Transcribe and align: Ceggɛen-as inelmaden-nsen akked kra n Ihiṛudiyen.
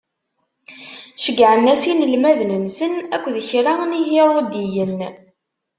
Ceggɛen-as 1.23 1.83
inelmaden-nsen 1.91 2.93
akked 3.15 3.35
kra 3.49 3.73
n 3.89 3.97
Ihiṛudiyen. 3.99 4.99